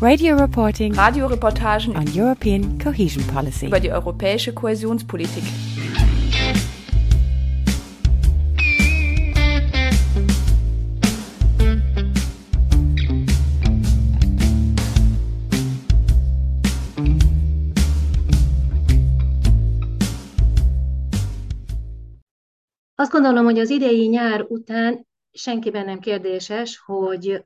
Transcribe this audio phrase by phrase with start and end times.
[0.00, 3.66] Radio reporting Radioreportagen on European cohesion policy.
[3.66, 5.42] über die europäische Kohäsionspolitik.
[22.94, 27.44] Azt gondolom, hogy az idei nyár után senkiben nem kérdéses, hogy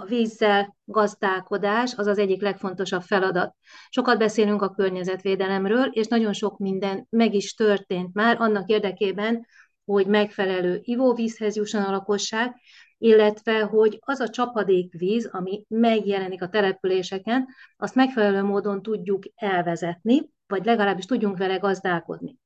[0.00, 3.54] a vízzel gazdálkodás az az egyik legfontosabb feladat.
[3.88, 9.46] Sokat beszélünk a környezetvédelemről, és nagyon sok minden meg is történt már annak érdekében,
[9.84, 12.54] hogy megfelelő ivóvízhez jusson a lakosság,
[12.98, 17.46] illetve hogy az a csapadékvíz, ami megjelenik a településeken,
[17.76, 22.36] azt megfelelő módon tudjuk elvezetni, vagy legalábbis tudjunk vele gazdálkodni.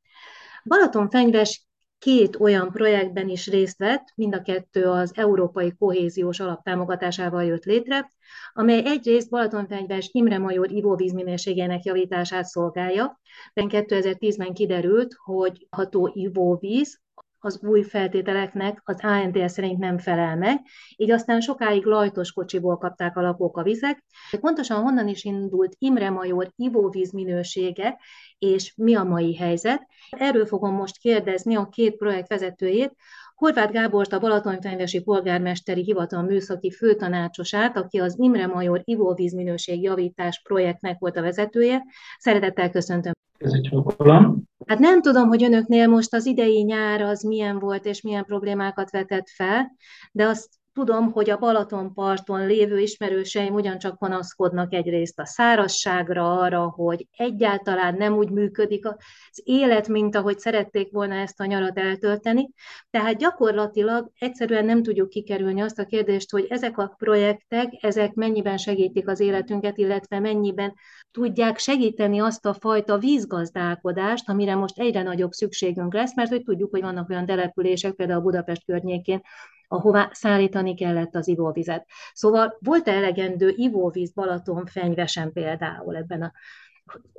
[0.65, 1.67] Balatonfenyves
[2.03, 7.65] két olyan projektben is részt vett, mind a kettő az Európai Kohéziós Alap támogatásával jött
[7.65, 8.11] létre,
[8.53, 13.21] amely egyrészt Balatonfenyves Imre Major ivóvízminőségének javítását szolgálja.
[13.55, 17.01] 2010-ben kiderült, hogy ható ivóvíz
[17.45, 20.61] az új feltételeknek az ANTS szerint nem felel meg,
[20.97, 24.05] így aztán sokáig lajtos kocsiból kapták a lakók a vizek.
[24.41, 27.99] Pontosan honnan is indult Imre Major ivóvíz minősége,
[28.39, 29.87] és mi a mai helyzet.
[30.11, 32.97] Erről fogom most kérdezni a két projekt vezetőjét,
[33.35, 40.99] Horváth Gábort, a Balatonfenyvesi Polgármesteri Hivatal műszaki főtanácsosát, aki az Imre Major ivóvízminőség javítás projektnek
[40.99, 41.83] volt a vezetője.
[42.19, 43.13] Szeretettel köszöntöm.
[43.43, 44.43] Köszönöm.
[44.67, 48.91] Hát nem tudom, hogy önöknél most az idei nyár az milyen volt és milyen problémákat
[48.91, 49.77] vetett fel,
[50.13, 57.07] de azt tudom, hogy a Balatonparton lévő ismerőseim ugyancsak panaszkodnak egyrészt a szárazságra, arra, hogy
[57.17, 62.51] egyáltalán nem úgy működik az élet, mint ahogy szerették volna ezt a nyarat eltölteni.
[62.91, 68.57] Tehát gyakorlatilag egyszerűen nem tudjuk kikerülni azt a kérdést, hogy ezek a projektek, ezek mennyiben
[68.57, 70.75] segítik az életünket, illetve mennyiben
[71.13, 76.71] tudják segíteni azt a fajta vízgazdálkodást, amire most egyre nagyobb szükségünk lesz, mert hogy tudjuk,
[76.71, 79.21] hogy vannak olyan települések, például Budapest környékén,
[79.69, 81.87] ahová szállítani kellett az ivóvizet.
[82.13, 86.33] Szóval volt-e elegendő ivóvíz Balaton fenyvesen például ebben a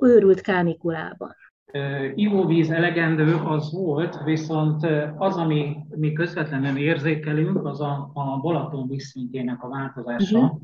[0.00, 1.34] őrült kánikulában?
[2.14, 9.62] Ivóvíz elegendő az volt, viszont az, ami mi közvetlenül érzékelünk, az a, a Balaton vízszintjének
[9.62, 10.60] a változása, uh-huh.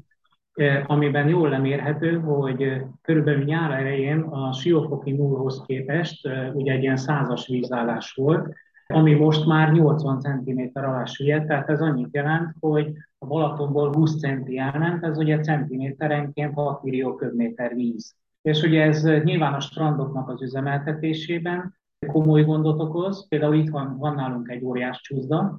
[0.87, 7.47] Amiben jól lemérhető, hogy körülbelül nyár elején a Siófoki nullhoz képest ugye egy ilyen százas
[7.47, 8.55] vízállás volt,
[8.87, 14.19] ami most már 80 cm alá süllyedt, tehát ez annyit jelent, hogy a Balatonból 20
[14.19, 18.15] centi elment, ez ugye centiméterenként 6 millió köbméter víz.
[18.43, 21.75] És ugye ez nyilván a strandoknak az üzemeltetésében
[22.07, 25.59] komoly gondot okoz, például itt van, van nálunk egy óriás csúszda,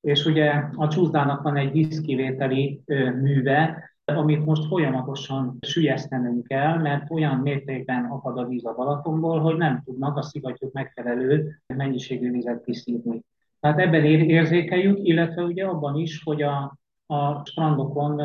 [0.00, 2.82] és ugye a csúszdának van egy vízkivételi
[3.20, 9.56] műve, amit most folyamatosan sülyeztenünk kell, mert olyan mértékben akad a víz a Balatonból, hogy
[9.56, 13.22] nem tudnak a szivattyúk megfelelő mennyiségű vizet kiszívni.
[13.60, 18.22] Tehát ebben érzékeljük, illetve ugye abban is, hogy a, a strandokon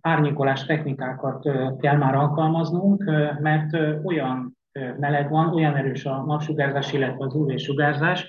[0.00, 1.48] árnyékolás technikákat
[1.78, 3.04] kell már alkalmaznunk,
[3.40, 4.58] mert olyan
[4.98, 8.26] meleg van, olyan erős a napsugárzás, illetve az UV-sugárzás,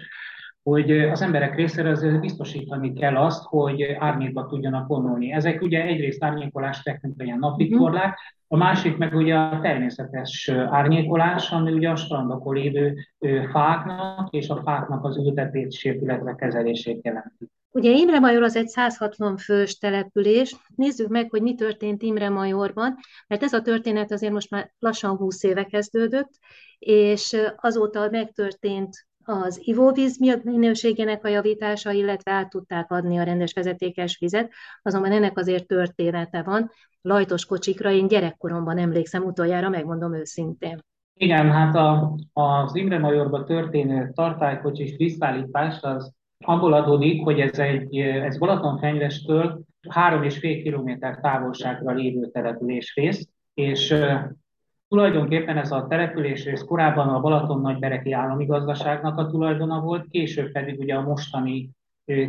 [0.63, 5.31] hogy az emberek részéről azért biztosítani kell azt, hogy árnyékba tudjanak vonulni.
[5.31, 11.71] Ezek ugye egyrészt árnyékolás technika, ilyen napvitorlák, a másik meg ugye a természetes árnyékolás, ami
[11.71, 12.95] ugye a strandokon lévő
[13.51, 17.49] fáknak és a fáknak az ültetését, illetve kezelését jelenti.
[17.73, 20.55] Ugye Imre Major az egy 160 fős település.
[20.75, 22.95] Nézzük meg, hogy mi történt Imre Majorban,
[23.27, 26.31] mert ez a történet azért most már lassan 20 éve kezdődött,
[26.79, 34.17] és azóta megtörtént az ivóvíz minőségének a javítása, illetve át tudták adni a rendes vezetékes
[34.19, 34.51] vizet,
[34.81, 36.71] azonban ennek azért története van.
[37.01, 40.79] Lajtos kocsikra én gyerekkoromban emlékszem utoljára, megmondom őszintén.
[41.13, 46.13] Igen, hát a, az Imre Majorba történő tartálykocsis vízszállítás az
[46.45, 53.95] abból adódik, hogy ez egy ez Balatonfenyvestől három és fél kilométer távolságra lévő településrész, és
[54.91, 60.79] Tulajdonképpen ez a településrész korábban a Balaton Nagybereki állami gazdaságnak a tulajdona volt, később pedig
[60.79, 61.69] ugye a mostani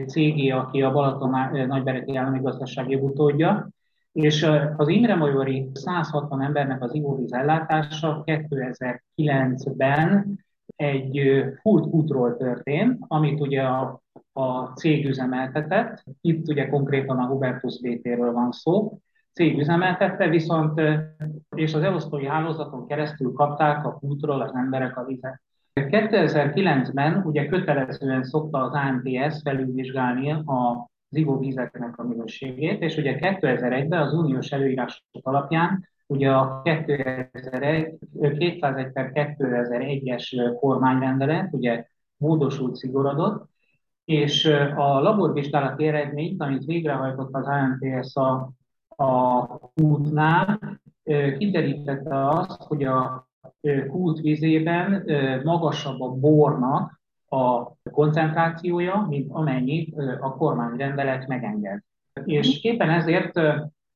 [0.06, 1.30] cégé, aki a Balaton
[1.66, 3.68] Nagybereki állami gazdaság utódja.
[4.12, 10.38] És az Imre Majori 160 embernek az ivóvíz ellátása 2009-ben
[10.76, 14.00] egy full útról történt, amit ugye a,
[14.32, 16.04] a cég üzemeltetett.
[16.20, 18.98] Itt ugye konkrétan a Hubertus BT-ről van szó.
[19.32, 20.80] Cég üzemeltette, viszont
[21.56, 25.40] és az elosztói hálózaton keresztül kapták a útról az emberek a vizet.
[25.74, 34.12] 2009-ben ugye kötelezően szokta az ANTS felülvizsgálni a ivóvízeknek a minőségét, és ugye 2001-ben az
[34.12, 37.98] uniós előírások alapján ugye a 2001,
[38.38, 41.86] 201 per 2001-es kormányrendelet ugye
[42.16, 43.48] módosult, szigorodott,
[44.04, 44.44] és
[44.76, 48.52] a laborvizsgálati eredményt, amit végrehajtott az ANTS a,
[48.96, 49.46] a
[49.82, 50.58] útnál,
[51.38, 53.28] kiderítette azt, hogy a
[53.88, 55.04] kút vízében
[55.44, 61.80] magasabb a bornak a koncentrációja, mint amennyit a kormányrendelet megenged.
[62.24, 63.40] És éppen ezért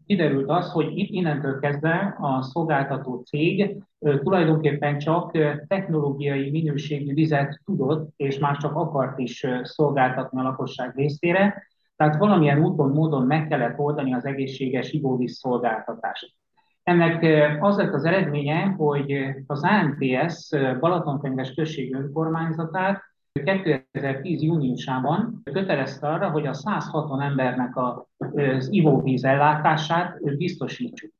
[0.07, 5.31] kiderült az, hogy itt innentől kezdve a szolgáltató cég tulajdonképpen csak
[5.67, 11.67] technológiai minőségű vizet tudott, és már csak akart is szolgáltatni a lakosság részére,
[11.97, 16.35] tehát valamilyen úton, módon meg kellett oldani az egészséges ivóvíz szolgáltatást.
[16.83, 17.25] Ennek
[17.63, 20.49] az lett az eredménye, hogy az ANTS
[20.81, 23.03] Balatonkönyves község önkormányzatát
[23.33, 24.43] 2010.
[24.43, 31.11] júniusában kötelezte arra, hogy a 160 embernek az ivóvíz ellátását biztosítsuk.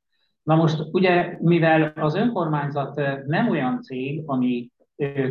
[0.43, 4.71] Na most ugye, mivel az önkormányzat nem olyan cég, ami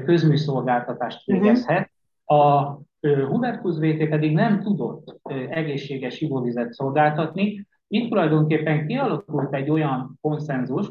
[0.05, 1.41] közműszolgáltatást mhm.
[1.41, 1.91] végezhet,
[2.27, 2.75] a
[3.29, 5.21] Hubertus VT pedig nem tudott
[5.51, 10.91] egészséges ivóvizet szolgáltatni, itt tulajdonképpen kialakult egy olyan konszenzus,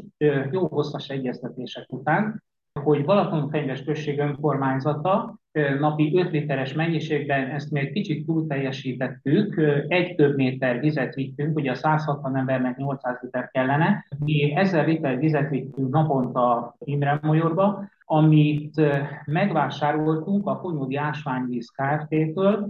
[0.52, 2.44] jó hosszas egyeztetések után,
[2.84, 5.40] hogy Balatonfenyves község önkormányzata
[5.80, 11.72] napi 5 literes mennyiségben, ezt még kicsit túl teljesítettük, egy több méter vizet vittünk, ugye
[11.72, 18.82] a 160 embernek 800 liter kellene, mi 1000 liter vizet vittünk naponta Imre Majorba, amit
[19.26, 22.70] megvásároltunk a Konyódi Ásványvíz Kft-től,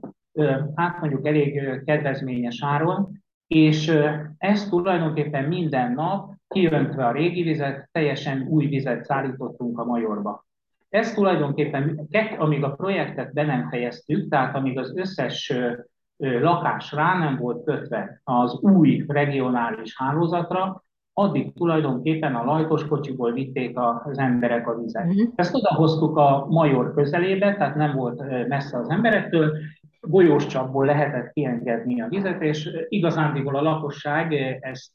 [0.75, 3.97] hát elég kedvezményes áron, és
[4.37, 10.45] ezt tulajdonképpen minden nap kiöntve a régi vizet, teljesen új vizet szállítottunk a Majorba.
[10.89, 15.53] Ez tulajdonképpen, amíg a projektet be nem fejeztük, tehát amíg az összes
[16.17, 20.83] lakás rá nem volt kötve az új regionális hálózatra,
[21.17, 25.05] addig tulajdonképpen a lajtos kocsiból vitték az emberek a vizet.
[25.05, 25.31] Uh-huh.
[25.35, 29.57] Ezt odahoztuk a Major közelébe, tehát nem volt messze az emberektől,
[30.01, 34.93] golyós csapból lehetett kiengedni a vizet, és igazándiból a lakosság ezt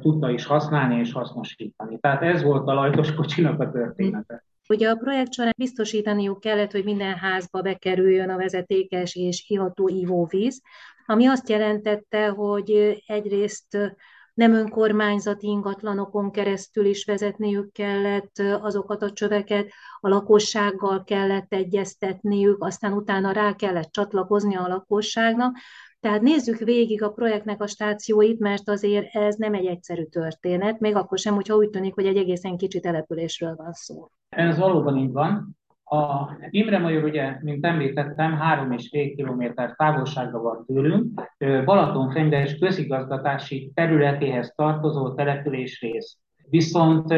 [0.00, 1.98] tudta is használni és hasznosítani.
[1.98, 4.44] Tehát ez volt a lajtos kocsinak a története.
[4.68, 10.62] Ugye a projekt során biztosítaniuk kellett, hogy minden házba bekerüljön a vezetékes és iható ivóvíz,
[11.06, 13.96] ami azt jelentette, hogy egyrészt
[14.34, 19.68] nem önkormányzati ingatlanokon keresztül is vezetniük kellett azokat a csöveket,
[20.00, 25.56] a lakossággal kellett egyeztetniük, aztán utána rá kellett csatlakozni a lakosságnak,
[26.00, 30.96] tehát nézzük végig a projektnek a stációit, mert azért ez nem egy egyszerű történet, még
[30.96, 34.08] akkor sem, hogyha úgy tűnik, hogy egy egészen kicsi településről van szó.
[34.28, 35.56] Ez valóban így van.
[35.92, 41.20] A Imre Major, ugye, mint említettem, három és fél kilométer távolságra van tőlünk.
[41.64, 46.18] Balatonfenyves közigazgatási területéhez tartozó település rész.
[46.50, 47.12] Viszont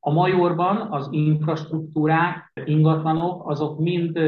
[0.00, 4.18] a Majorban az infrastruktúrák, ingatlanok, azok mind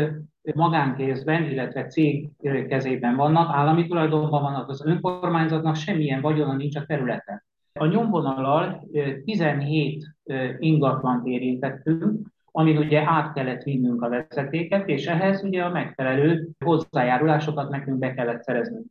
[0.55, 2.29] magánkézben, illetve cég
[2.69, 7.43] kezében vannak, állami tulajdonban vannak, az önkormányzatnak semmilyen vagyona nincs a területen.
[7.73, 8.89] A nyomvonalal
[9.25, 10.05] 17
[10.59, 17.71] ingatlant érintettünk, amin ugye át kellett vinnünk a vezetéket, és ehhez ugye a megfelelő hozzájárulásokat
[17.71, 18.87] nekünk be kellett szereznünk.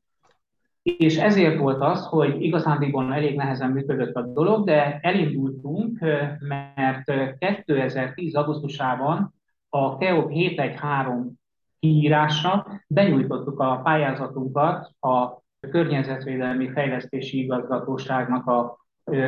[0.81, 5.99] És ezért volt az, hogy igazándiból elég nehezen működött a dolog, de elindultunk,
[6.39, 8.35] mert 2010.
[8.35, 9.33] augusztusában
[9.69, 11.33] a KEOP 713
[11.79, 18.77] kiírása benyújtottuk a pályázatunkat a Környezetvédelmi Fejlesztési Igazgatóságnak a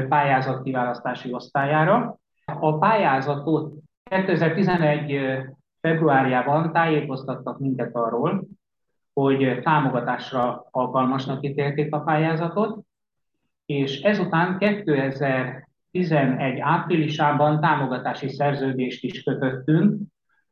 [0.10, 2.18] pályázat kiválasztási osztályára.
[2.46, 5.22] A pályázatot 2011.
[5.82, 8.48] februárjában tájékoztattak minket arról,
[9.14, 12.80] hogy támogatásra alkalmasnak ítélték a pályázatot,
[13.66, 20.02] és ezután 2011 áprilisában támogatási szerződést is kötöttünk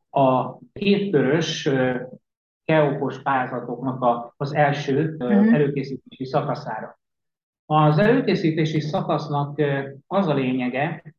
[0.09, 1.69] a kétkörös
[2.65, 5.53] keopos pályázatoknak az első uh-huh.
[5.53, 6.99] előkészítési szakaszára.
[7.65, 9.61] Az előkészítési szakasznak
[10.07, 11.15] az a lényege,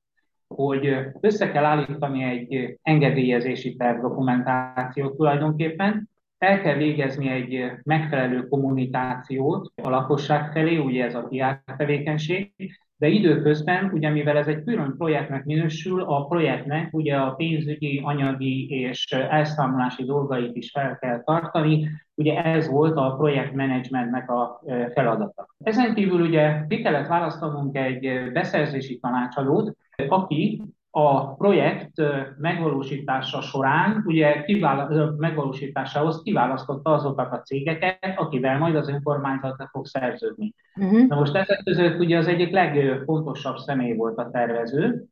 [0.48, 9.72] hogy össze kell állítani egy engedélyezési terv dokumentációt tulajdonképpen, el kell végezni egy megfelelő kommunikációt
[9.82, 12.52] a lakosság felé, ugye ez a PR tevékenység,
[12.96, 18.68] de időközben, ugye mivel ez egy külön projektnek minősül, a projektnek ugye a pénzügyi, anyagi
[18.70, 24.60] és elszámolási dolgait is fel kell tartani, ugye ez volt a projektmenedzsmentnek a
[24.94, 25.48] feladata.
[25.58, 29.76] Ezen kívül ugye ki kellett választanunk egy beszerzési tanácsadót,
[30.08, 31.92] aki a projekt
[32.38, 40.54] megvalósítása során, ugye kivála, megvalósításához kiválasztotta azokat a cégeket, akivel majd az önkormányzat fog szerződni.
[40.76, 41.06] Uh-huh.
[41.06, 45.04] Na most ezek között ugye az egyik legfontosabb személy volt a tervező,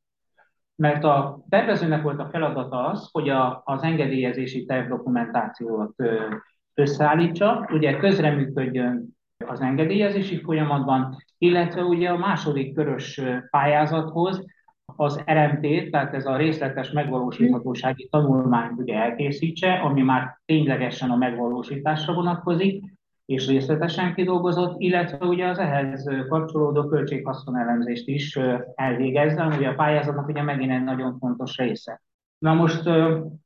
[0.77, 5.95] mert a tervezőnek volt a feladata az, hogy a, az engedélyezési tervdokumentációt
[6.75, 9.17] összeállítsa, ugye közreműködjön
[9.47, 14.45] az engedélyezési folyamatban, illetve ugye a második körös pályázathoz
[14.97, 22.15] az RMT, tehát ez a részletes megvalósíthatósági tanulmány ugye elkészítse, ami már ténylegesen a megvalósításra
[22.15, 22.85] vonatkozik,
[23.27, 28.39] és részletesen kidolgozott, illetve ugye az ehhez kapcsolódó költséghaszonellenzést is
[28.75, 32.03] elvégezze, ami a pályázatnak ugye megint egy nagyon fontos része.
[32.39, 32.89] Na most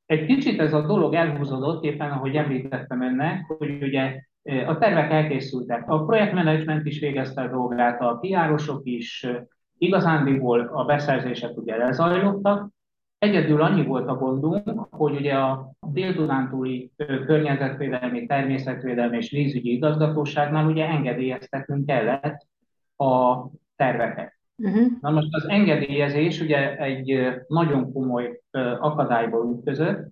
[0.07, 4.23] egy kicsit ez a dolog elhúzódott, éppen ahogy említettem önnek, hogy ugye
[4.67, 5.85] a tervek elkészültek.
[5.87, 9.27] A projektmenedzsment is végezte a dolgát, a PR-osok is,
[9.83, 12.71] Igazándiból a beszerzések ugye lezajlottak,
[13.21, 16.93] Egyedül annyi volt a gondunk, hogy ugye a Dél-Dunántúli
[17.27, 22.47] környezetvédelmi, természetvédelmi és vízügyi igazgatóságnál ugye engedélyeztetnünk kellett
[22.97, 23.37] a
[23.77, 24.39] terveket.
[24.57, 24.87] Uh-huh.
[25.01, 28.41] Na most az engedélyezés ugye egy nagyon komoly
[28.81, 30.09] akadályba ütközött,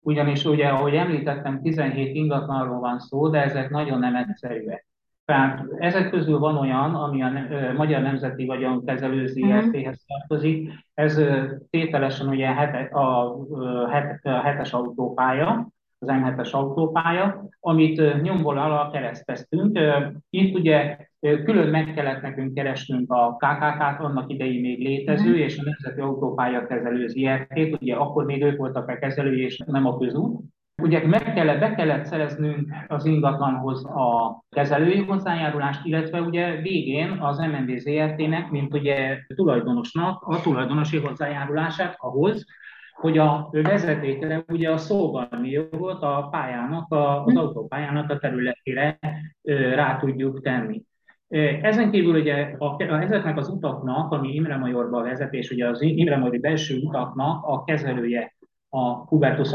[0.00, 4.86] ugyanis ugye, ahogy említettem, 17 ingatlanról van szó, de ezek nagyon nem egyszerűek.
[5.30, 7.30] Tehát ezek közül van olyan, ami a
[7.76, 10.72] Magyar Nemzeti Vagyonkezelő ZRT-hez tartozik.
[10.94, 11.20] Ez
[11.70, 13.88] tételesen ugye a, a
[14.22, 15.68] hetes autópálya,
[15.98, 19.78] az M7-es autópálya, amit nyomból alá kereszteztünk.
[20.30, 25.62] Itt ugye külön meg kellett nekünk keresnünk a KKK-t, annak idején még létező, és a
[25.64, 30.40] Nemzeti Autópálya Kezelő ZRT-t, ugye akkor még ők voltak a kezelői, és nem a közút.
[30.80, 37.38] Ugye meg kellett, be kellett szereznünk az ingatlanhoz a kezelői hozzájárulást, illetve ugye végén az
[37.38, 42.44] MND ZRT-nek, mint ugye tulajdonosnak a tulajdonosi hozzájárulását ahhoz,
[43.00, 48.98] hogy a vezetékre ugye a szóvalmi jogot a pályának, a, az autópályának a területére
[49.74, 50.82] rá tudjuk tenni.
[51.62, 56.16] Ezen kívül ugye a, ezeknek az utaknak, ami Imre Majorba vezet, és ugye az Imre
[56.16, 58.29] Majori belső utaknak a kezelője
[58.72, 59.52] a Hubertus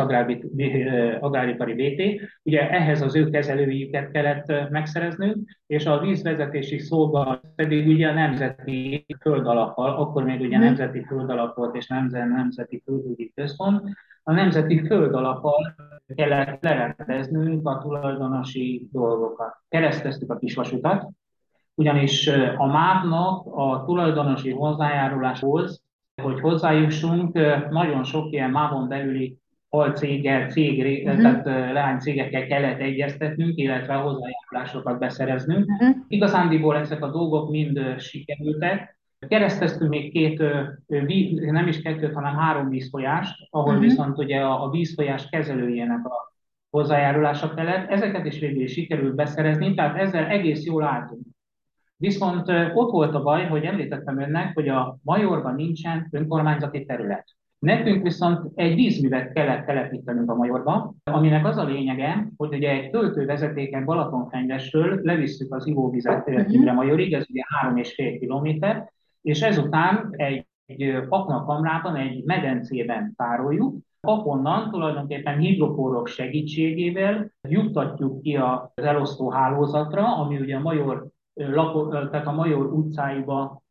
[1.20, 2.22] Agráripari BT.
[2.44, 9.06] Ugye ehhez az ő kezelőiket kellett megszereznünk, és a vízvezetési szóba pedig ugye a nemzeti
[9.20, 10.66] földalappal, akkor még ugye mhm.
[10.66, 13.82] nemzeti földalap volt és nemzeti földügyi központ,
[14.24, 15.76] a nemzeti földalappal
[16.16, 19.56] kellett lerendeznünk a tulajdonosi dolgokat.
[19.68, 21.08] Kereszteztük a kisvasutat,
[21.76, 25.85] ugyanis a MÁV-nak a tulajdonosi hozzájáruláshoz
[26.22, 27.34] hogy hozzájussunk,
[27.70, 29.38] nagyon sok ilyen mávon belüli
[29.70, 31.22] alcéggel, cég, uh-huh.
[31.22, 35.70] tehát leánycégekkel kellett egyeztetnünk, illetve hozzájárulásokat beszereznünk.
[35.70, 35.96] Uh-huh.
[36.08, 38.98] Igazándiból ezek a dolgok mind sikerültek.
[39.28, 40.44] Kereszteztünk még két,
[41.52, 43.88] nem is kettőt, hanem három vízfolyást, ahol uh-huh.
[43.88, 46.34] viszont ugye a, a vízfolyás kezelőjének a
[46.70, 47.90] hozzájárulása kellett.
[47.90, 51.22] Ezeket is végül is sikerült beszerezni, tehát ezzel egész jól álltunk.
[51.98, 57.36] Viszont ott volt a baj, hogy említettem önnek, hogy a Majorban nincsen önkormányzati terület.
[57.60, 62.90] Nekünk viszont egy vízművet kellett telepítenünk a Majorba, aminek az a lényege, hogy ugye egy
[62.90, 66.54] töltővezetéken Balatonfenyvesről levisszük az ivóvizet uh-huh.
[66.54, 73.14] Imre Majorig, ez ugye három és fél kilométer, és ezután egy, egy paknakamrában, egy medencében
[73.16, 81.88] tároljuk, ahonnan tulajdonképpen hidropórok segítségével juttatjuk ki az elosztó hálózatra, ami ugye a Major lapo,
[81.88, 83.64] tehát a Major utcáiba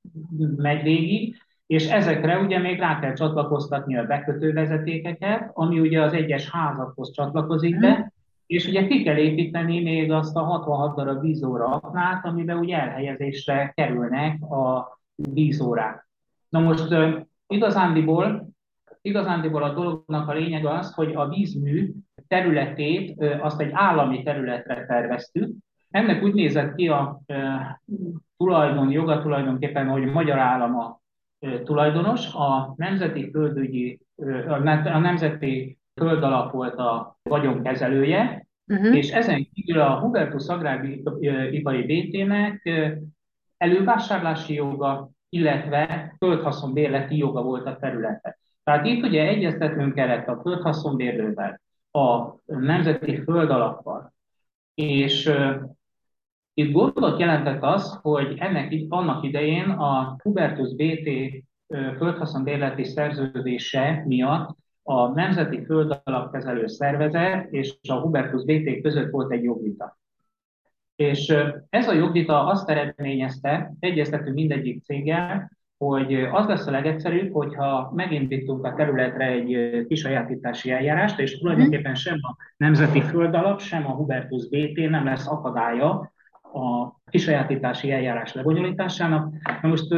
[0.57, 6.51] megy végig, és ezekre ugye még rá kell csatlakoztatni a bekötővezetékeket, ami ugye az egyes
[6.51, 8.13] házakhoz csatlakozik be,
[8.47, 13.73] és ugye ki kell építeni még azt a 66 darab vízóra aknát, amiben ugye elhelyezésre
[13.77, 16.09] kerülnek a vízórák.
[16.49, 16.95] Na most
[17.47, 18.49] igazándiból,
[19.01, 21.93] igazándiból a dolognak a lényeg az, hogy a vízmű
[22.29, 25.53] területét azt egy állami területre terveztük,
[25.95, 27.81] ennek úgy nézett ki a e,
[28.37, 31.01] tulajdon, joga tulajdonképpen, hogy magyar állam a
[31.39, 34.53] e, tulajdonos, a nemzeti földügyi, e,
[34.93, 38.97] a nemzeti földalap volt a vagyonkezelője, uh-huh.
[38.97, 42.71] és ezen kívül a Hubertus Agráripari BT-nek
[43.57, 48.39] elővásárlási joga, illetve földhaszonbérleti joga volt a területe.
[48.65, 51.61] Tehát itt ugye egyeztetnünk kellett a földhaszonbérlővel,
[51.91, 54.13] a nemzeti földalappal.
[54.75, 55.31] És
[56.55, 61.09] itt gondot jelentett az, hogy ennek annak idején a Hubertus BT
[61.97, 69.99] földhaszonbérleti szerződése miatt a Nemzeti Földalapkezelő Szervezet és a Hubertus BT között volt egy jogvita.
[70.97, 71.35] És
[71.71, 78.65] ez a jogvita azt eredményezte, egyeztetünk mindegyik céggel, hogy az lesz a legegyszerűbb, hogyha megindítunk
[78.65, 84.91] a területre egy kisajátítási eljárást, és tulajdonképpen sem a Nemzeti Földalap, sem a Hubertus BT
[84.91, 86.13] nem lesz akadálya
[86.55, 89.33] a kisajátítási eljárás lebonyolításának.
[89.63, 89.95] Na most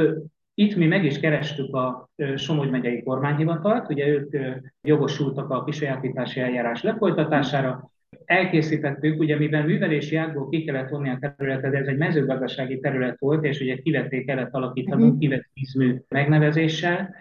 [0.54, 4.36] itt mi meg is kerestük a Somogy megyei kormányhivatalt, ugye ők
[4.80, 7.90] jogosultak a kisajátítási eljárás lefolytatására,
[8.24, 13.44] elkészítettük, ugye mivel művelési ágból ki kellett vonni a területet, ez egy mezőgazdasági terület volt,
[13.44, 15.18] és ugye kivették kellett alakítanunk uh-huh.
[15.18, 17.14] kivett vízmű megnevezéssel,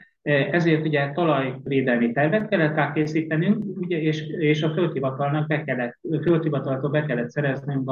[0.52, 7.06] ezért ugye talajvédelmi tervet kellett elkészítenünk, ugye, és, és a földhivatalnak be kellett, földhivataltól be
[7.06, 7.84] kellett szereznünk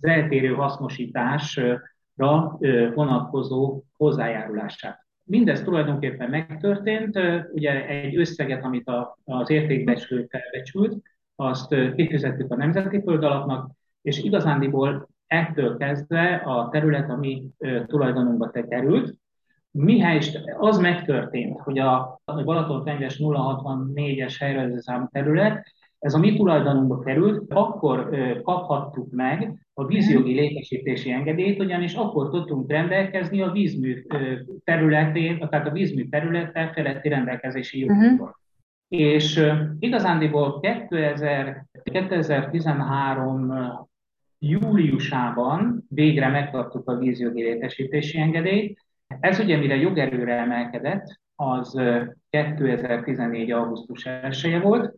[0.00, 2.58] az eltérő hasznosításra
[2.94, 5.06] vonatkozó hozzájárulását.
[5.24, 7.18] Mindez tulajdonképpen megtörtént,
[7.52, 8.90] ugye egy összeget, amit
[9.24, 11.02] az értékbecslő felbecsült,
[11.36, 13.70] azt kifizettük a Nemzeti Földalapnak,
[14.02, 17.42] és igazándiból ettől kezdve a terület, ami
[17.86, 19.16] tulajdonunkba te került,
[19.70, 20.20] Mihály
[20.58, 28.08] az megtörtént, hogy a Balaton-Fenyves 064-es helyrejelzőszámú terület, ez a mi tulajdonunkba került, akkor
[28.42, 34.04] kaphattuk meg a vízjogi létesítési engedélyt, ugyanis akkor tudtunk rendelkezni a vízmű
[34.64, 38.12] területén, tehát a vízmű területtel feletti rendelkezési jogokról.
[38.12, 38.30] Uh-huh.
[38.88, 39.40] És
[39.78, 43.52] igazándiból 2000, 2013
[44.38, 48.78] júliusában végre megkaptuk a vízjogi létesítési engedélyt.
[49.20, 51.80] Ez ugye mire jogerőre emelkedett, az
[52.30, 53.50] 2014.
[53.50, 54.94] augusztus 1 -e volt,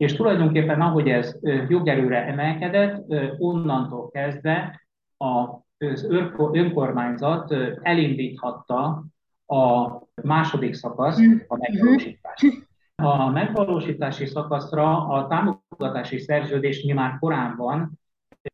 [0.00, 1.36] és tulajdonképpen ahogy ez
[1.68, 3.04] jogerőre emelkedett,
[3.38, 6.06] onnantól kezdve az
[6.52, 9.04] önkormányzat elindíthatta
[9.46, 9.90] a
[10.22, 12.68] második szakasz, a megvalósítást.
[12.94, 17.98] A megvalósítási szakaszra a támogatási szerződés mi már korábban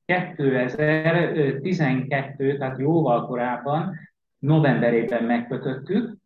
[0.05, 3.95] 2012, tehát jóval korábban,
[4.39, 6.17] novemberében megkötöttük,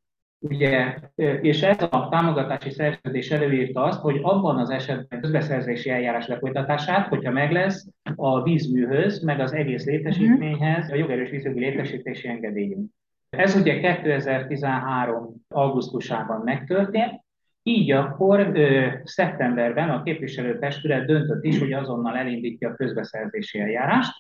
[0.41, 0.95] ugye,
[1.41, 7.31] és ez a támogatási szerződés előírta azt, hogy abban az esetben közbeszerzési eljárás lefolytatását, hogyha
[7.31, 12.91] meg lesz a vízműhöz, meg az egész létesítményhez a jogerős vízjogi létesítési engedélyünk.
[13.31, 15.35] Ez ugye 2013.
[15.49, 17.21] augusztusában megtörtént,
[17.63, 24.13] így akkor ö, szeptemberben a képviselőtestület döntött is, hogy azonnal elindítja a közbeszerzési eljárást.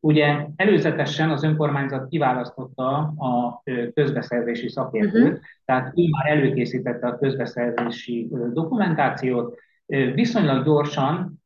[0.00, 3.62] Ugye előzetesen az önkormányzat kiválasztotta a
[3.94, 5.38] közbeszerzési szakértőt, uh-huh.
[5.64, 9.58] tehát ő már előkészítette a közbeszerzési dokumentációt.
[10.14, 11.42] Viszonylag gyorsan,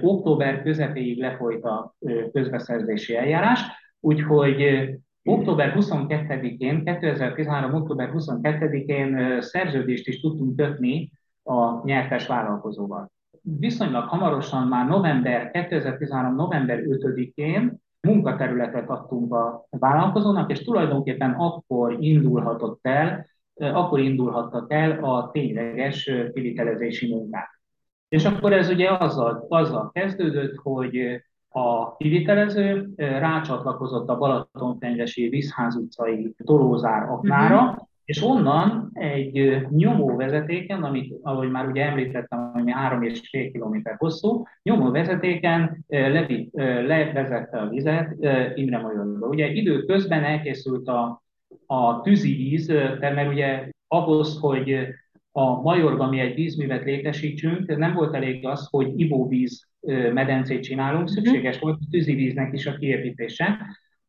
[0.00, 1.94] október közepéig lefolyt a
[2.32, 3.60] közbeszerzési eljárás,
[4.00, 4.88] úgyhogy
[5.24, 7.74] Október 22-én, 2013.
[7.74, 11.10] október 22-én szerződést is tudtunk kötni
[11.42, 13.10] a nyertes vállalkozóval.
[13.42, 16.34] Viszonylag hamarosan, már november, 2013.
[16.34, 25.30] november 5-én munkaterületet adtunk a vállalkozónak, és tulajdonképpen akkor indulhatott el, akkor indulhattak el a
[25.30, 27.60] tényleges kivitelezési munkák.
[28.08, 36.34] És akkor ez ugye azzal, azzal kezdődött, hogy a kivitelező rácsatlakozott a Balatonfenyvesi Vízház utcai
[36.44, 37.86] torózár aknára, uh-huh.
[38.04, 44.46] és onnan egy nyomóvezetéken, amit, ahogy már ugye említettem, ami három és fél kilométer hosszú,
[44.62, 46.50] nyomóvezetéken levi,
[46.86, 48.16] levezette a vizet
[48.54, 49.26] Imre Majorba.
[49.26, 51.22] Ugye időközben elkészült a,
[51.66, 52.68] a tűzi víz,
[53.00, 54.88] mert ugye ahhoz, hogy
[55.32, 59.68] a Majorban mi egy vízművet létesítsünk, nem volt elég az, hogy ivóvíz
[60.12, 61.12] medencét csinálunk, mhm.
[61.12, 63.58] szükséges volt a tűzivíznek is a kiépítése.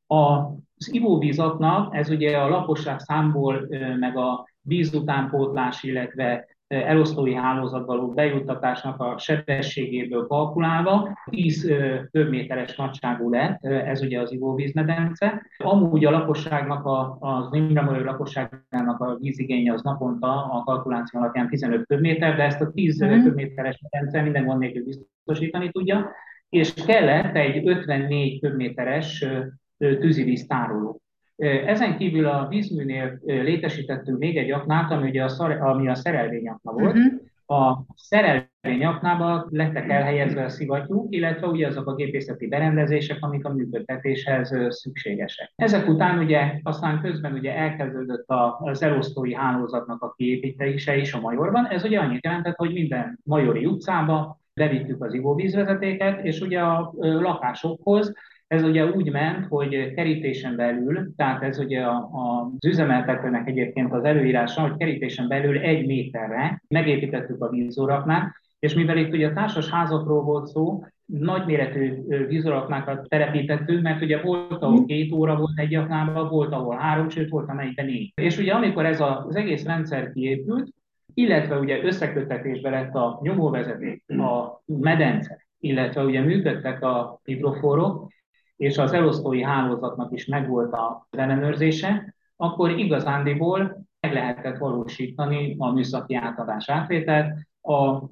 [0.08, 3.68] Az ivóvízaknak ez ugye a lakosság számból,
[4.00, 11.74] meg a vízutánpótlás, illetve elosztói hálózatba való bejuttatásnak a sebességéből kalkulálva 10
[12.12, 15.46] méteres nagyságú lett, ez ugye az ivóvízmedence.
[15.58, 22.00] Amúgy a lakosságnak, a, az Imremolyó lakosságnak a vízigénye az naponta a kalkuláció alapján 15
[22.00, 23.34] méter, de ezt a 10 mm.
[23.34, 26.12] méteres medence minden gond nélkül biztosítani tudja,
[26.50, 29.26] és kellett egy 54 köbméteres
[29.78, 31.01] tűzivíz tároló.
[31.66, 36.72] Ezen kívül a vízműnél létesítettünk még egy aknát, ami, ugye a, szar, ami a szerelvényakna
[36.72, 36.96] volt.
[36.96, 37.20] Uh-huh.
[37.60, 44.56] A szerelvényaknába lettek elhelyezve a szivattyúk, illetve ugye azok a gépészeti berendezések, amik a működtetéshez
[44.70, 45.52] szükségesek.
[45.56, 48.26] Ezek után ugye aztán közben ugye elkezdődött
[48.60, 51.68] az elosztói hálózatnak a kiépítése is a Majorban.
[51.68, 58.14] Ez ugye annyit jelentett, hogy minden Majori utcába bevittük az ivóvízvezetéket, és ugye a lakásokhoz
[58.52, 63.94] ez ugye úgy ment, hogy kerítésen belül, tehát ez ugye a, a, az üzemeltetőnek egyébként
[63.94, 69.34] az előírása, hogy kerítésen belül egy méterre megépítettük a vízoraknál, és mivel itt ugye a
[69.34, 71.94] társas házakról volt szó, nagyméretű
[72.28, 77.30] vízoraknákat telepítettünk, mert ugye volt, ahol két óra volt egy aknában, volt, ahol három, sőt
[77.30, 78.12] volt, amelyikben négy.
[78.16, 80.74] És ugye amikor ez az egész rendszer kiépült,
[81.14, 88.10] illetve ugye összekötetésbe lett a nyomóvezeték, a medence, illetve ugye működtek a hidroforok,
[88.62, 96.16] és az elosztói hálózatnak is megvolt a ellenőrzése, akkor igazándiból meg lehetett valósítani a műszaki
[96.16, 97.48] átadás átvételt.
[97.62, 98.10] A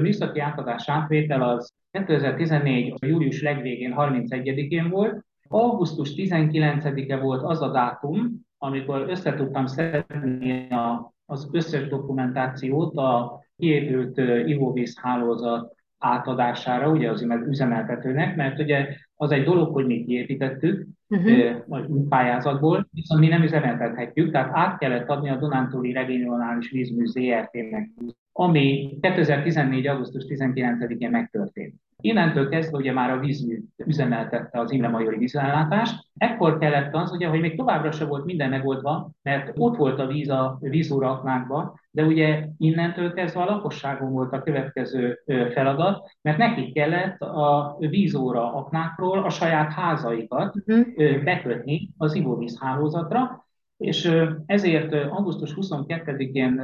[0.00, 2.94] műszaki átadás átvétel az 2014.
[3.06, 11.48] július legvégén 31-én volt, augusztus 19-e volt az a dátum, amikor összetudtam szedni a, az
[11.52, 19.72] összes dokumentációt a kiépült ivóvíz hálózat átadására, ugye az üzemeltetőnek, mert ugye az egy dolog,
[19.72, 22.08] hogy mi kiépítettük uh-huh.
[22.08, 27.90] pályázatból, viszont mi nem üzemeltethetjük, tehát át kellett adni a Dunántúli Regionális Vízmű ZRT-nek,
[28.32, 29.86] ami 2014.
[29.86, 31.74] augusztus 19-én megtörtént.
[32.00, 36.06] Innentől kezdve ugye már a vízmű üzemeltette az Imre-Majori vízellátást.
[36.16, 40.06] Ekkor kellett az, ugye, hogy még továbbra se volt minden megoldva, mert ott volt a
[40.06, 45.18] víz a vízóraknákban, de ugye innentől kezdve a lakosságon volt a következő
[45.52, 51.22] feladat, mert nekik kellett a vízóra aknákról a saját házaikat uh-huh.
[51.24, 54.12] bekötni az ivóvízhálózatra, és
[54.46, 56.62] ezért augusztus 22-én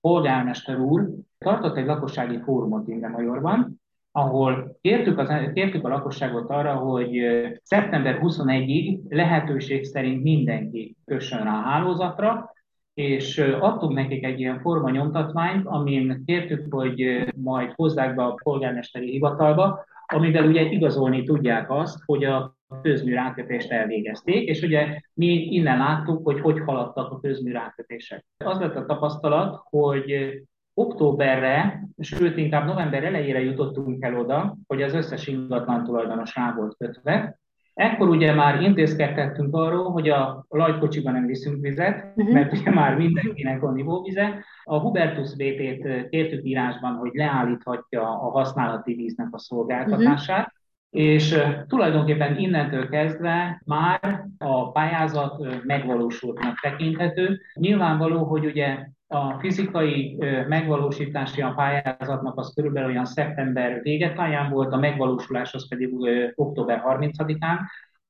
[0.00, 3.80] polgármester úr tartott egy lakossági fórumot Imre-Majorban,
[4.12, 7.18] ahol kértük, az, kértük a lakosságot arra, hogy
[7.62, 12.50] szeptember 21-ig lehetőség szerint mindenki kössön rá a hálózatra,
[12.94, 19.10] és adtunk nekik egy ilyen forma nyomtatványt, amin kértük, hogy majd hozzák be a polgármesteri
[19.10, 25.78] hivatalba, amivel ugye igazolni tudják azt, hogy a közmű rákötést elvégezték, és ugye mi innen
[25.78, 28.24] láttuk, hogy hogy haladtak a közmű rákötések.
[28.36, 30.32] Az lett a tapasztalat, hogy
[30.74, 36.76] októberre, sőt inkább november elejére jutottunk el oda, hogy az összes ingatlan tulajdonos rá volt
[36.76, 37.40] kötve.
[37.74, 42.34] Ekkor ugye már intézkedtettünk arról, hogy a lajtkocsiba nem viszünk vizet, uh-huh.
[42.34, 44.44] mert ugye már mindenkinek van ivóvize.
[44.64, 50.38] A Hubertus BP-t kértük írásban, hogy leállíthatja a használati víznek a szolgáltatását.
[50.38, 50.60] Uh-huh
[50.92, 57.40] és tulajdonképpen innentől kezdve már a pályázat megvalósultnak tekinthető.
[57.54, 58.78] Nyilvánvaló, hogy ugye
[59.12, 60.16] a fizikai
[60.48, 65.94] megvalósítási a pályázatnak az körülbelül olyan szeptember végetáján volt, a megvalósulás az pedig
[66.34, 67.58] október 30-án,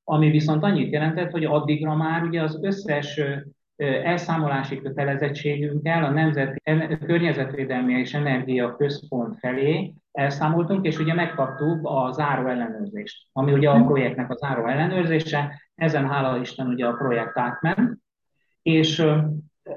[0.04, 3.20] ami viszont annyit jelentett, hogy addigra már ugye az összes
[4.04, 6.60] elszámolási kötelezettségünkkel a Nemzeti
[7.06, 13.84] Környezetvédelmi és Energia Központ felé elszámoltunk, és ugye megkaptuk a záró ellenőrzést, ami ugye a
[13.84, 17.98] projektnek a záró ellenőrzése, ezen hála Isten ugye a projekt átment,
[18.62, 19.04] és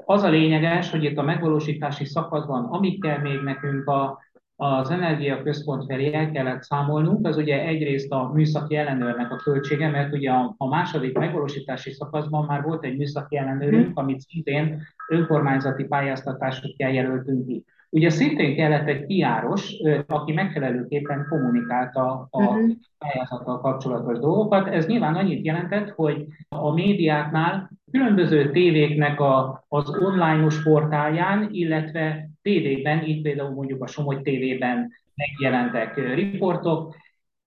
[0.05, 4.19] az a lényeges, hogy itt a megvalósítási szakaszban, amikkel még nekünk a,
[4.55, 10.13] az energiaközpont felé el kellett számolnunk, az ugye egyrészt a műszaki ellenőrnek a költsége, mert
[10.13, 13.97] ugye a, a második megvalósítási szakaszban már volt egy műszaki ellenőrünk, mhm.
[13.97, 17.63] amit szintén önkormányzati pályáztatásokkel jelöltünk ki.
[17.89, 19.73] Ugye szintén kellett egy kiáros,
[20.07, 22.69] aki megfelelőképpen kommunikálta a uh-huh.
[22.97, 24.67] pályázattal kapcsolatos dolgokat.
[24.67, 33.03] Ez nyilván annyit jelentett, hogy a médiáknál különböző tévéknek a, az online-os portálján, illetve tévében,
[33.03, 36.95] így például mondjuk a Somogy tévében megjelentek riportok,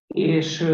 [0.07, 0.65] és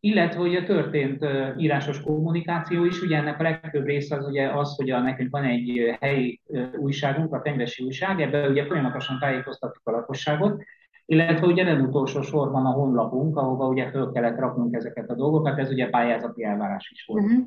[0.00, 1.26] illetve ugye történt
[1.58, 5.44] írásos kommunikáció is, ugye ennek a legtöbb része az ugye az, hogy a, nekünk van
[5.44, 6.40] egy helyi
[6.76, 10.62] újságunk, a Fenyvesi újság, ebben ugye folyamatosan tájékoztattuk a lakosságot,
[11.06, 15.58] illetve ugye nem utolsó sorban a honlapunk, ahova ugye föl kellett raknunk ezeket a dolgokat,
[15.58, 17.24] ez ugye pályázati elvárás is volt.
[17.24, 17.46] Uh-huh.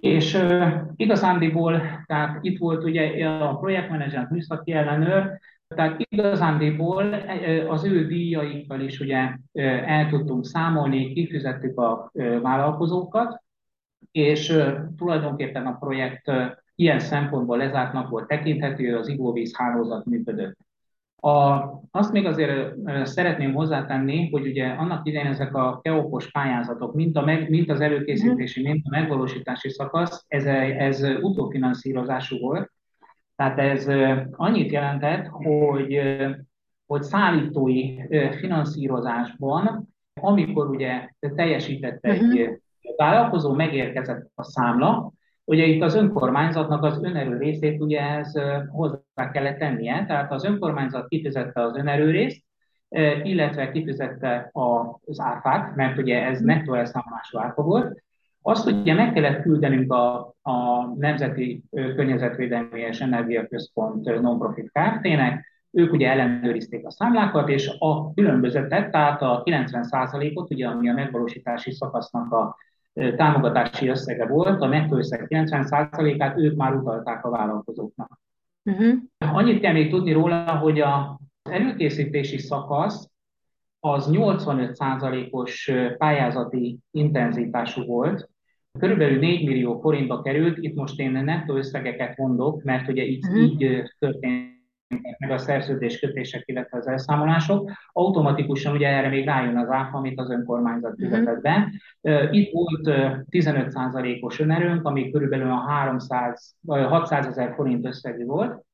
[0.00, 5.40] És uh, igazándiból, tehát itt volt ugye a projektmenedzsment műszaki ellenőr,
[5.74, 7.14] tehát igazándiból
[7.68, 9.36] az ő díjaikkal is ugye
[9.86, 12.10] el tudtunk számolni, kifizettük a
[12.42, 13.42] vállalkozókat,
[14.10, 14.58] és
[14.96, 16.30] tulajdonképpen a projekt
[16.74, 20.56] ilyen szempontból lezártnak volt tekinthető, az ivóvíz hálózat működött.
[21.24, 27.16] A, azt még azért szeretném hozzátenni, hogy ugye annak idején ezek a keopos pályázatok, mint,
[27.16, 32.72] a meg, mint az előkészítési, mint a megvalósítási szakasz, ez, ez utófinanszírozású volt,
[33.36, 33.88] tehát ez
[34.30, 36.00] annyit jelentett, hogy,
[36.86, 37.98] hogy szállítói
[38.30, 39.88] finanszírozásban,
[40.20, 42.56] amikor ugye teljesített egy uh-huh.
[42.96, 45.12] vállalkozó, megérkezett a számla,
[45.44, 48.32] ugye itt az önkormányzatnak az önerő részét ugye ez
[48.68, 52.42] hozzá kellett tennie, tehát az önkormányzat kifizette az önerő részt,
[53.22, 54.50] illetve kifizette
[55.04, 58.02] az áfát, mert ugye ez nettó elszámolású áfa volt.
[58.42, 66.10] Azt ugye meg kellett küldenünk a, a Nemzeti Környezetvédelmi és Energiaközpont non-profit Kft-nek, ők ugye
[66.10, 72.56] ellenőrizték a számlákat, és a különbözetet, tehát a 90%-ot, ugye ami a megvalósítási szakasznak a
[73.16, 78.20] támogatási összege volt, a nettó összeg 90%-át ők már utalták a vállalkozóknak.
[78.64, 78.94] Uh-huh.
[79.18, 83.08] Annyit kell még tudni róla, hogy a előkészítési szakasz
[83.80, 88.30] az 85%-os pályázati intenzitású volt,
[88.78, 93.42] Körülbelül 4 millió forintba került, itt most én nettó összegeket mondok, mert ugye így, uh-huh.
[93.42, 94.60] így történt
[95.18, 97.70] meg a szerződés kötések, illetve az elszámolások.
[97.92, 101.02] Automatikusan ugye erre még rájön az áfa, amit az önkormányzat mhm.
[101.02, 101.70] fizetett be.
[102.30, 102.88] Itt volt
[103.30, 108.64] 15%-os önerőnk, ami körülbelül a 300, 600 ezer forint összegű volt,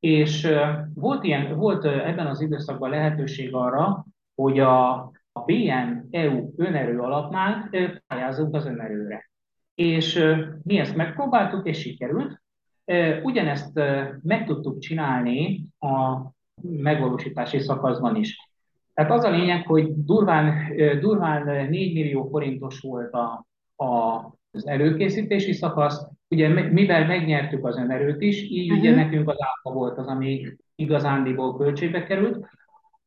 [0.00, 0.48] és
[0.94, 4.92] volt, ilyen, volt ebben az időszakban lehetőség arra, hogy a,
[5.32, 7.70] a BN EU önerő alapnál
[8.06, 9.30] pályázunk az önerőre.
[9.74, 10.24] És
[10.62, 12.39] mi ezt megpróbáltuk, és sikerült.
[13.22, 13.80] Ugyanezt
[14.22, 16.18] meg tudtuk csinálni a
[16.62, 18.50] megvalósítási szakaszban is.
[18.94, 23.46] Tehát az a lényeg, hogy durván, durván 4 millió forintos volt a,
[23.84, 24.16] a,
[24.50, 28.78] az előkészítési szakasz, ugye mivel megnyertük az önerőt is, így uh-huh.
[28.78, 29.00] ugye mhm.
[29.00, 32.46] nekünk az áfa volt az, ami igazándiból költségbe került.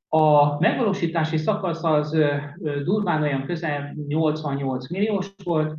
[0.08, 2.18] A megvalósítási szakasz az
[2.84, 5.74] durván olyan közel 88 milliós volt,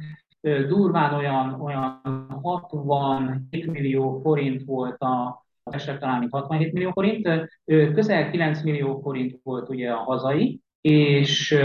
[0.68, 2.00] durván olyan, olyan
[2.42, 7.28] 67 millió forint volt a, az eset talán 67 millió forint,
[7.64, 11.59] közel 9 millió forint volt ugye a hazai, és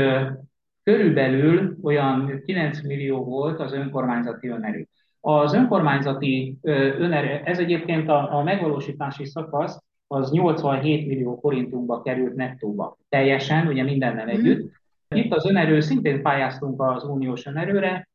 [0.83, 4.87] körülbelül olyan 9 millió volt az önkormányzati önerő.
[5.21, 12.97] Az önkormányzati önerő, ez egyébként a, a megvalósítási szakasz, az 87 millió forintunkba került nettóba.
[13.09, 14.35] Teljesen, ugye mindennel mhm.
[14.35, 14.71] együtt.
[15.15, 18.07] Itt az önerő, szintén pályáztunk az uniós önerőre,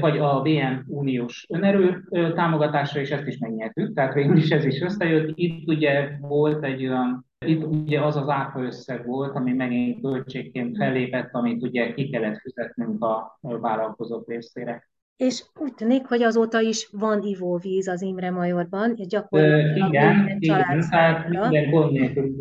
[0.00, 2.04] vagy a BM uniós önerő
[2.34, 5.32] támogatásra, és ezt is megnyertük, tehát végül is ez is összejött.
[5.34, 10.76] Itt ugye volt egy olyan, itt ugye az az áfa összeg volt, ami megint költségként
[10.76, 14.88] fellépett, amit ugye ki kellett fizetnünk a vállalkozók részére.
[15.16, 20.84] És úgy tűnik, hogy azóta is van ivóvíz az Imre Majorban, és gyakorlatilag igen, igen,
[20.90, 22.34] tehát minden gond nélkül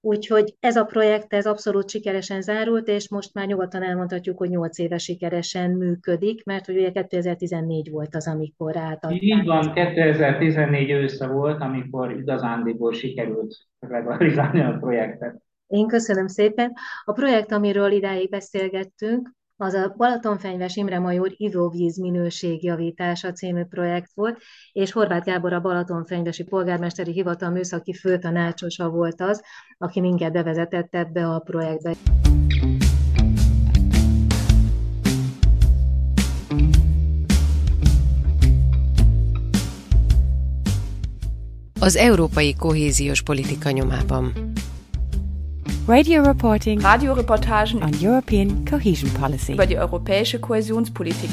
[0.00, 4.78] Úgyhogy ez a projekt ez abszolút sikeresen zárult, és most már nyugodtan elmondhatjuk, hogy 8
[4.78, 9.22] éve sikeresen működik, mert hogy ugye 2014 volt az, amikor átadták.
[9.22, 15.42] Így van, 2014 ősze volt, amikor igazándiból sikerült regularizálni a projektet.
[15.66, 16.72] Én köszönöm szépen.
[17.04, 24.38] A projekt, amiről idáig beszélgettünk, az a Balatonfenyves Imre Major ivóvíz minőségjavítása című projekt volt,
[24.72, 29.42] és Horváth Gábor a Balatonfenyvesi Polgármesteri Hivatal műszaki főtanácsosa volt az,
[29.78, 31.92] aki minket bevezetett ebbe a projektbe.
[41.80, 44.32] Az európai kohéziós politika nyomában.
[45.88, 46.82] Radio reporting.
[46.82, 49.54] Radioreportagen on European Cohesion Policy.
[49.54, 51.30] Über die europäische Kohäsionspolitik.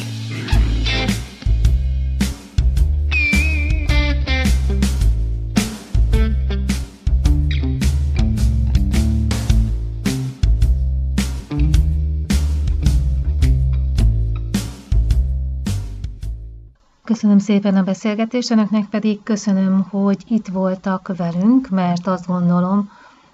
[17.03, 22.89] Köszönöm szépen a beszélgetést, önöknek pedig köszönöm, hogy itt voltak velünk, mert azt gondolom,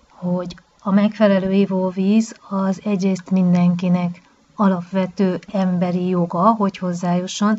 [0.09, 4.21] hogy a megfelelő ivóvíz az egyrészt mindenkinek
[4.55, 7.57] alapvető emberi joga, hogy hozzájusson.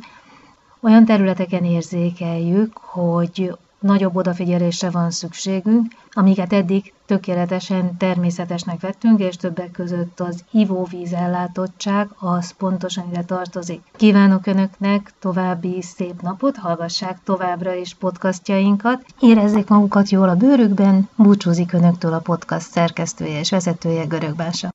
[0.81, 9.71] Olyan területeken érzékeljük, hogy nagyobb odafigyelésre van szükségünk, amiket eddig tökéletesen természetesnek vettünk, és többek
[9.71, 13.83] között az ivóvíz ellátottság, az pontosan ide tartozik.
[13.97, 21.73] Kívánok Önöknek további szép napot, hallgassák továbbra is podcastjainkat, érezzék magukat jól a bőrükben, búcsúzik
[21.73, 24.69] Önöktől a podcast szerkesztője és vezetője Görögbása.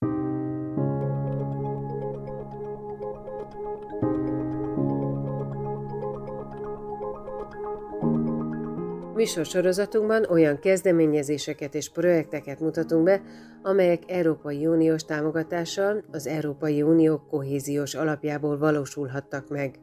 [9.17, 13.21] Műsorsorozatunkban olyan kezdeményezéseket és projekteket mutatunk be,
[13.61, 19.79] amelyek Európai Uniós támogatással az Európai Unió kohéziós alapjából valósulhattak meg.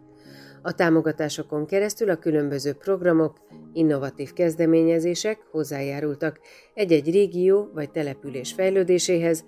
[0.63, 3.37] A támogatásokon keresztül a különböző programok,
[3.73, 6.41] innovatív kezdeményezések hozzájárultak
[6.75, 9.45] egy-egy régió vagy település fejlődéséhez,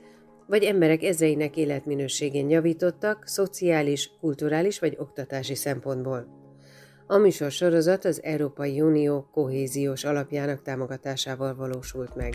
[0.47, 6.46] vagy emberek ezreinek életminőségén javítottak szociális, kulturális vagy oktatási szempontból.
[7.09, 12.35] A műsor sorozat az Európai Unió kohéziós alapjának támogatásával valósult meg.